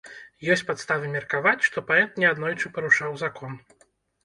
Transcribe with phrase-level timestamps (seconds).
[0.53, 3.57] Ёсць падставы меркаваць, што паэт неаднойчы парушаў закон.